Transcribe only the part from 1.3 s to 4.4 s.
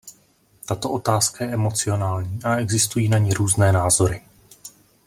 je emocionální a existují na ni různé názory.